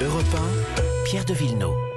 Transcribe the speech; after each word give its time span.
Europe 0.00 0.32
1, 0.32 0.84
Pierre 1.04 1.24
de 1.24 1.34
Villeneuve. 1.34 1.87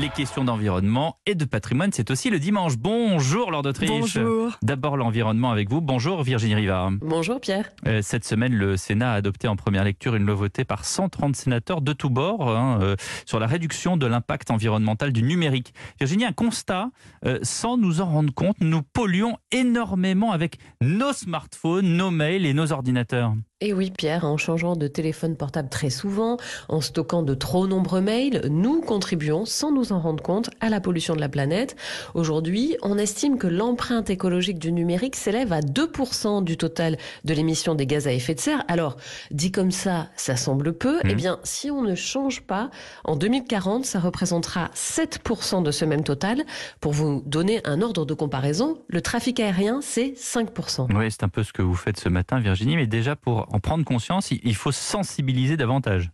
Les 0.00 0.10
questions 0.10 0.44
d'environnement 0.44 1.16
et 1.26 1.34
de 1.34 1.44
patrimoine, 1.44 1.90
c'est 1.92 2.12
aussi 2.12 2.30
le 2.30 2.38
dimanche. 2.38 2.76
Bonjour 2.78 3.50
Lord 3.50 3.62
d'Autriche. 3.62 3.90
Bonjour. 3.90 4.56
D'abord 4.62 4.96
l'environnement 4.96 5.50
avec 5.50 5.68
vous. 5.70 5.80
Bonjour 5.80 6.22
Virginie 6.22 6.54
Rivard. 6.54 6.92
Bonjour 7.00 7.40
Pierre. 7.40 7.68
Euh, 7.84 8.00
Cette 8.00 8.24
semaine, 8.24 8.54
le 8.54 8.76
Sénat 8.76 9.10
a 9.10 9.14
adopté 9.14 9.48
en 9.48 9.56
première 9.56 9.82
lecture 9.82 10.14
une 10.14 10.24
loi 10.24 10.36
votée 10.36 10.64
par 10.64 10.84
130 10.84 11.34
sénateurs 11.34 11.80
de 11.80 11.92
tous 11.92 12.10
bords 12.10 12.48
hein, 12.48 12.78
euh, 12.80 12.94
sur 13.26 13.40
la 13.40 13.48
réduction 13.48 13.96
de 13.96 14.06
l'impact 14.06 14.52
environnemental 14.52 15.12
du 15.12 15.24
numérique. 15.24 15.74
Virginie, 15.98 16.26
un 16.26 16.32
constat, 16.32 16.90
euh, 17.26 17.40
sans 17.42 17.76
nous 17.76 18.00
en 18.00 18.06
rendre 18.06 18.32
compte, 18.32 18.56
nous 18.60 18.82
polluons 18.82 19.36
énormément 19.50 20.30
avec 20.30 20.58
nos 20.80 21.12
smartphones, 21.12 21.96
nos 21.96 22.12
mails 22.12 22.46
et 22.46 22.54
nos 22.54 22.70
ordinateurs. 22.70 23.34
Et 23.60 23.72
oui 23.72 23.90
Pierre, 23.90 24.24
en 24.24 24.36
changeant 24.36 24.76
de 24.76 24.86
téléphone 24.86 25.34
portable 25.34 25.68
très 25.68 25.90
souvent, 25.90 26.36
en 26.68 26.80
stockant 26.80 27.24
de 27.24 27.34
trop 27.34 27.66
nombreux 27.66 28.00
mails, 28.00 28.42
nous 28.48 28.80
contribuons, 28.80 29.46
sans 29.46 29.72
nous 29.72 29.90
en 29.90 29.98
rendre 29.98 30.22
compte, 30.22 30.48
à 30.60 30.68
la 30.68 30.80
pollution 30.80 31.16
de 31.16 31.20
la 31.20 31.28
planète. 31.28 31.74
Aujourd'hui, 32.14 32.76
on 32.82 32.98
estime 32.98 33.36
que 33.36 33.48
l'empreinte 33.48 34.10
écologique 34.10 34.60
du 34.60 34.70
numérique 34.70 35.16
s'élève 35.16 35.52
à 35.52 35.58
2% 35.58 36.44
du 36.44 36.56
total 36.56 36.98
de 37.24 37.34
l'émission 37.34 37.74
des 37.74 37.84
gaz 37.84 38.06
à 38.06 38.12
effet 38.12 38.36
de 38.36 38.38
serre. 38.38 38.62
Alors, 38.68 38.96
dit 39.32 39.50
comme 39.50 39.72
ça, 39.72 40.08
ça 40.14 40.36
semble 40.36 40.72
peu. 40.72 40.98
Mhm. 40.98 41.10
Eh 41.10 41.14
bien, 41.16 41.40
si 41.42 41.68
on 41.68 41.82
ne 41.82 41.96
change 41.96 42.42
pas, 42.42 42.70
en 43.02 43.16
2040, 43.16 43.84
ça 43.84 43.98
représentera 43.98 44.70
7% 44.74 45.64
de 45.64 45.72
ce 45.72 45.84
même 45.84 46.04
total. 46.04 46.44
Pour 46.80 46.92
vous 46.92 47.24
donner 47.26 47.60
un 47.64 47.82
ordre 47.82 48.06
de 48.06 48.14
comparaison, 48.14 48.78
le 48.86 49.00
trafic 49.00 49.40
aérien, 49.40 49.80
c'est 49.82 50.14
5%. 50.16 50.96
Oui, 50.96 51.10
c'est 51.10 51.24
un 51.24 51.28
peu 51.28 51.42
ce 51.42 51.52
que 51.52 51.62
vous 51.62 51.74
faites 51.74 51.98
ce 51.98 52.08
matin, 52.08 52.38
Virginie, 52.38 52.76
mais 52.76 52.86
déjà 52.86 53.16
pour 53.16 53.47
en 53.50 53.60
prendre 53.60 53.84
conscience, 53.84 54.30
il 54.30 54.54
faut 54.54 54.72
sensibiliser 54.72 55.56
davantage. 55.56 56.10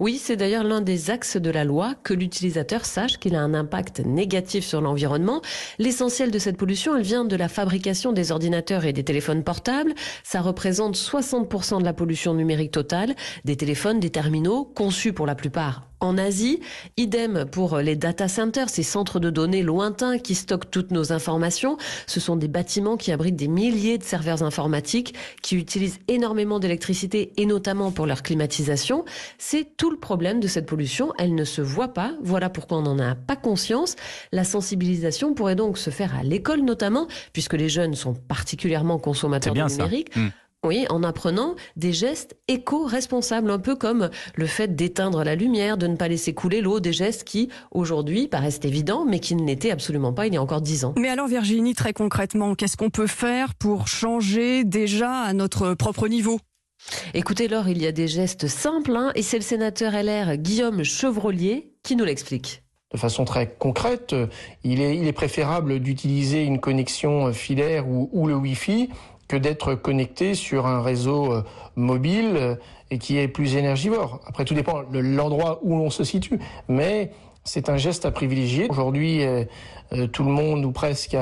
Oui, 0.00 0.20
c'est 0.22 0.36
d'ailleurs 0.36 0.64
l'un 0.64 0.80
des 0.80 1.10
axes 1.10 1.36
de 1.36 1.50
la 1.50 1.64
loi 1.64 1.94
que 2.02 2.14
l'utilisateur 2.14 2.84
sache 2.84 3.18
qu'il 3.18 3.34
a 3.34 3.40
un 3.40 3.54
impact 3.54 4.00
négatif 4.00 4.64
sur 4.64 4.80
l'environnement. 4.80 5.42
L'essentiel 5.78 6.30
de 6.30 6.38
cette 6.38 6.56
pollution, 6.56 6.96
elle 6.96 7.02
vient 7.02 7.24
de 7.24 7.36
la 7.36 7.48
fabrication 7.48 8.12
des 8.12 8.32
ordinateurs 8.32 8.84
et 8.84 8.92
des 8.92 9.04
téléphones 9.04 9.44
portables. 9.44 9.94
Ça 10.22 10.40
représente 10.40 10.96
60% 10.96 11.80
de 11.80 11.84
la 11.84 11.92
pollution 11.92 12.34
numérique 12.34 12.72
totale 12.72 13.14
des 13.44 13.56
téléphones, 13.56 14.00
des 14.00 14.10
terminaux, 14.10 14.64
conçus 14.64 15.12
pour 15.12 15.26
la 15.26 15.34
plupart 15.34 15.88
en 16.06 16.16
Asie. 16.18 16.60
Idem 16.96 17.44
pour 17.50 17.78
les 17.78 17.96
data 17.96 18.28
centers, 18.28 18.70
ces 18.70 18.82
centres 18.82 19.20
de 19.20 19.30
données 19.30 19.62
lointains 19.62 20.18
qui 20.18 20.34
stockent 20.34 20.70
toutes 20.70 20.90
nos 20.90 21.12
informations. 21.12 21.76
Ce 22.06 22.20
sont 22.20 22.36
des 22.36 22.48
bâtiments 22.48 22.96
qui 22.96 23.12
abritent 23.12 23.36
des 23.36 23.48
milliers 23.48 23.98
de 23.98 24.04
serveurs 24.04 24.42
informatiques 24.42 25.14
qui 25.42 25.56
utilisent 25.56 25.98
énormément 26.08 26.58
d'électricité 26.58 27.32
et 27.36 27.46
notamment 27.46 27.90
pour 27.90 28.06
leur 28.06 28.22
climatisation. 28.22 29.04
C'est 29.38 29.76
tout 29.76 29.90
le 29.90 29.98
problème 29.98 30.40
de 30.40 30.48
cette 30.48 30.66
pollution. 30.66 31.12
Elle 31.18 31.34
ne 31.34 31.44
se 31.44 31.60
voit 31.60 31.88
pas. 31.92 32.12
Voilà 32.22 32.48
pourquoi 32.48 32.78
on 32.78 32.82
n'en 32.82 32.98
a 32.98 33.14
pas 33.14 33.36
conscience. 33.36 33.96
La 34.32 34.44
sensibilisation 34.44 35.34
pourrait 35.34 35.56
donc 35.56 35.78
se 35.78 35.90
faire 35.90 36.14
à 36.16 36.22
l'école 36.22 36.60
notamment, 36.60 37.08
puisque 37.32 37.54
les 37.54 37.68
jeunes 37.68 37.94
sont 37.94 38.14
particulièrement 38.14 38.98
consommateurs 38.98 39.54
de 39.54 39.68
ça. 39.68 39.84
numérique. 39.84 40.12
Oui, 40.66 40.84
en 40.90 41.04
apprenant 41.04 41.54
des 41.76 41.92
gestes 41.92 42.36
éco-responsables, 42.48 43.52
un 43.52 43.60
peu 43.60 43.76
comme 43.76 44.10
le 44.34 44.46
fait 44.46 44.74
d'éteindre 44.74 45.22
la 45.22 45.36
lumière, 45.36 45.76
de 45.76 45.86
ne 45.86 45.94
pas 45.94 46.08
laisser 46.08 46.34
couler 46.34 46.60
l'eau, 46.60 46.80
des 46.80 46.92
gestes 46.92 47.22
qui, 47.22 47.50
aujourd'hui, 47.70 48.26
paraissent 48.26 48.58
évidents, 48.64 49.04
mais 49.04 49.20
qui 49.20 49.36
ne 49.36 49.46
l'étaient 49.46 49.70
absolument 49.70 50.12
pas 50.12 50.26
il 50.26 50.34
y 50.34 50.36
a 50.36 50.42
encore 50.42 50.60
dix 50.60 50.84
ans. 50.84 50.92
Mais 50.98 51.08
alors 51.08 51.28
Virginie, 51.28 51.74
très 51.74 51.92
concrètement, 51.92 52.56
qu'est-ce 52.56 52.76
qu'on 52.76 52.90
peut 52.90 53.06
faire 53.06 53.54
pour 53.54 53.86
changer 53.86 54.64
déjà 54.64 55.20
à 55.20 55.32
notre 55.34 55.74
propre 55.74 56.08
niveau? 56.08 56.40
Écoutez, 57.14 57.46
Laure, 57.46 57.68
il 57.68 57.80
y 57.80 57.86
a 57.86 57.92
des 57.92 58.08
gestes 58.08 58.48
simples, 58.48 58.96
hein, 58.96 59.12
et 59.14 59.22
c'est 59.22 59.38
le 59.38 59.44
sénateur 59.44 59.92
LR 59.92 60.36
Guillaume 60.36 60.82
Chevrolier 60.82 61.74
qui 61.84 61.94
nous 61.94 62.04
l'explique. 62.04 62.64
De 62.92 62.98
façon 62.98 63.24
très 63.24 63.54
concrète, 63.56 64.14
euh, 64.14 64.26
il 64.64 64.80
est, 64.80 64.96
il 64.96 65.06
est 65.06 65.12
préférable 65.12 65.78
d'utiliser 65.78 66.42
une 66.42 66.58
connexion 66.58 67.26
euh, 67.26 67.32
filaire 67.32 67.88
ou, 67.88 68.08
ou 68.12 68.26
le 68.26 68.34
Wi-Fi 68.34 68.88
que 69.28 69.36
d'être 69.36 69.74
connecté 69.74 70.34
sur 70.34 70.66
un 70.66 70.82
réseau 70.82 71.32
euh, 71.32 71.42
mobile 71.74 72.32
euh, 72.36 72.54
et 72.90 72.98
qui 72.98 73.18
est 73.18 73.28
plus 73.28 73.56
énergivore. 73.56 74.20
Après, 74.26 74.44
tout 74.44 74.54
dépend 74.54 74.82
de 74.84 74.98
l'endroit 74.98 75.60
où 75.62 75.74
on 75.74 75.90
se 75.90 76.04
situe, 76.04 76.38
mais 76.68 77.10
c'est 77.42 77.68
un 77.68 77.76
geste 77.76 78.06
à 78.06 78.10
privilégier. 78.10 78.66
Aujourd'hui, 78.70 79.24
euh, 79.24 79.44
tout 80.12 80.24
le 80.24 80.30
monde 80.30 80.64
ou 80.64 80.72
presque 80.72 81.16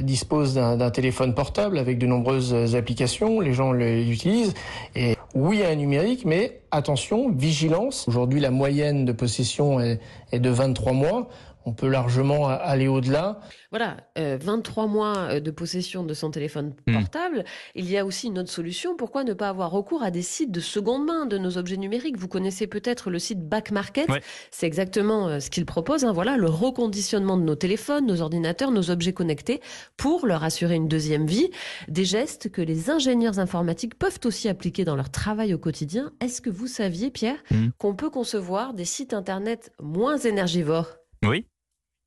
dispose 0.00 0.54
d'un 0.54 0.90
téléphone 0.90 1.34
portable 1.34 1.78
avec 1.78 1.98
de 1.98 2.06
nombreuses 2.06 2.74
applications. 2.74 3.38
Les 3.38 3.52
gens 3.52 3.70
l'utilisent. 3.70 4.54
Et 4.96 5.16
oui 5.36 5.62
à 5.62 5.68
un 5.68 5.76
numérique, 5.76 6.24
mais 6.24 6.60
attention, 6.72 7.30
vigilance. 7.30 8.08
Aujourd'hui, 8.08 8.40
la 8.40 8.50
moyenne 8.50 9.04
de 9.04 9.12
possession 9.12 9.78
est 9.78 10.40
de 10.40 10.50
23 10.50 10.92
mois. 10.94 11.28
On 11.68 11.72
peut 11.74 11.88
largement 11.88 12.46
aller 12.48 12.86
au-delà. 12.86 13.40
Voilà, 13.70 13.96
euh, 14.18 14.38
23 14.40 14.86
mois 14.86 15.16
euh, 15.16 15.40
de 15.40 15.50
possession 15.50 16.04
de 16.04 16.14
son 16.14 16.30
téléphone 16.30 16.74
Hmm. 16.86 16.92
portable. 16.94 17.44
Il 17.74 17.90
y 17.90 17.98
a 17.98 18.06
aussi 18.06 18.28
une 18.28 18.38
autre 18.38 18.50
solution. 18.50 18.96
Pourquoi 18.96 19.24
ne 19.24 19.32
pas 19.34 19.48
avoir 19.48 19.72
recours 19.72 20.04
à 20.04 20.12
des 20.12 20.22
sites 20.22 20.52
de 20.52 20.60
seconde 20.60 21.04
main 21.04 21.26
de 21.26 21.38
nos 21.38 21.58
objets 21.58 21.76
numériques? 21.76 22.16
Vous 22.18 22.28
connaissez 22.28 22.68
peut-être 22.68 23.10
le 23.10 23.18
site 23.18 23.40
Back 23.48 23.72
Market. 23.72 24.08
Ouais. 24.08 24.22
C'est 24.52 24.66
exactement 24.68 25.26
euh, 25.28 25.40
ce 25.40 25.50
qu'il 25.50 25.66
propose. 25.66 26.04
hein. 26.04 26.12
Voilà, 26.12 26.36
le 26.36 26.48
reconditionnement 26.48 27.36
de 27.36 27.42
nos 27.42 27.56
téléphones, 27.56 28.06
nos 28.06 28.22
ordinateurs, 28.22 28.70
nos 28.70 28.90
objets 28.90 29.12
connectés 29.12 29.60
pour 29.96 30.24
leur 30.26 30.44
assurer 30.44 30.76
une 30.76 30.86
deuxième 30.86 31.26
vie. 31.26 31.50
Des 31.88 32.04
gestes 32.04 32.48
que 32.48 32.62
les 32.62 32.90
ingénieurs 32.90 33.40
informatiques 33.40 33.98
peuvent 33.98 34.20
aussi 34.24 34.48
appliquer 34.48 34.84
dans 34.84 34.94
leur 34.94 35.10
travail 35.10 35.52
au 35.52 35.58
quotidien. 35.58 36.12
Est-ce 36.20 36.40
que 36.40 36.50
vous 36.50 36.68
saviez, 36.68 37.10
Pierre, 37.10 37.38
Hmm. 37.50 37.70
qu'on 37.78 37.96
peut 37.96 38.10
concevoir 38.10 38.72
des 38.72 38.84
sites 38.84 39.12
internet 39.14 39.72
moins 39.82 40.16
énergivores? 40.16 40.94
Oui. 41.26 41.44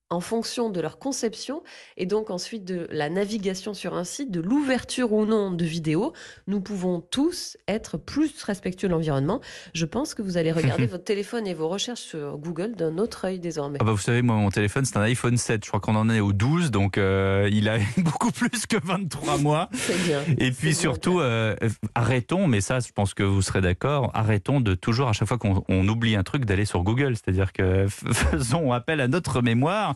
En 0.09 0.21
fonction 0.21 0.69
de 0.69 0.81
leur 0.81 0.97
conception 0.97 1.61
et 1.97 2.05
donc 2.05 2.29
ensuite 2.31 2.65
de 2.65 2.87
la 2.91 3.09
navigation 3.09 3.73
sur 3.73 3.95
un 3.95 4.03
site, 4.03 4.31
de 4.31 4.41
l'ouverture 4.41 5.13
ou 5.13 5.25
non 5.25 5.51
de 5.51 5.65
vidéos, 5.65 6.13
nous 6.47 6.61
pouvons 6.61 6.99
tous 6.99 7.57
être 7.67 7.97
plus 7.97 8.41
respectueux 8.43 8.87
de 8.87 8.93
l'environnement. 8.93 9.39
Je 9.73 9.85
pense 9.85 10.15
que 10.15 10.21
vous 10.21 10.37
allez 10.37 10.51
regarder 10.51 10.85
votre 10.87 11.03
téléphone 11.03 11.45
et 11.45 11.53
vos 11.53 11.67
recherches 11.67 12.01
sur 12.01 12.37
Google 12.37 12.75
d'un 12.75 12.97
autre 12.97 13.25
œil 13.25 13.39
désormais. 13.39 13.77
Ah 13.81 13.83
bah 13.83 13.91
vous 13.91 13.97
savez, 13.97 14.21
moi, 14.21 14.35
mon 14.35 14.49
téléphone, 14.49 14.85
c'est 14.85 14.97
un 14.97 15.01
iPhone 15.01 15.37
7. 15.37 15.63
Je 15.63 15.69
crois 15.69 15.79
qu'on 15.79 15.95
en 15.95 16.09
est 16.09 16.19
au 16.19 16.33
12, 16.33 16.71
donc 16.71 16.97
euh, 16.97 17.47
il 17.51 17.69
a 17.69 17.77
beaucoup 17.97 18.31
plus 18.31 18.65
que 18.65 18.77
23 18.83 19.37
mois. 19.37 19.69
C'est 19.73 20.03
bien. 20.03 20.21
Et 20.37 20.51
puis 20.51 20.73
surtout, 20.73 21.19
euh, 21.19 21.55
arrêtons, 21.93 22.47
mais 22.47 22.61
ça, 22.61 22.79
je 22.79 22.91
pense 22.91 23.13
que 23.13 23.23
vous 23.23 23.41
serez 23.41 23.61
d'accord, 23.61 24.11
arrêtons 24.13 24.59
de 24.59 24.73
toujours, 24.73 25.09
à 25.09 25.13
chaque 25.13 25.27
fois 25.27 25.37
qu'on 25.37 25.63
on 25.67 25.87
oublie 25.87 26.15
un 26.15 26.23
truc, 26.23 26.45
d'aller 26.45 26.65
sur 26.65 26.83
Google. 26.83 27.15
C'est-à-dire 27.15 27.53
que 27.53 27.87
faisons 27.87 28.71
appel 28.71 29.01
à 29.01 29.07
notre 29.07 29.41
mémoire, 29.41 29.95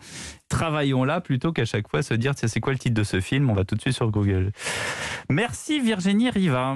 travaillons 0.49 1.03
là 1.03 1.21
plutôt 1.21 1.51
qu'à 1.51 1.65
chaque 1.65 1.89
fois 1.89 2.03
se 2.03 2.13
dire, 2.13 2.33
c'est 2.35 2.59
quoi 2.59 2.73
le 2.73 2.79
titre 2.79 2.95
de 2.95 3.03
ce 3.03 3.19
film? 3.19 3.49
On 3.49 3.53
va 3.53 3.65
tout 3.65 3.75
de 3.75 3.81
suite 3.81 3.95
sur 3.95 4.11
Google. 4.11 4.51
Merci 5.29 5.79
Virginie 5.79 6.29
Riva. 6.29 6.71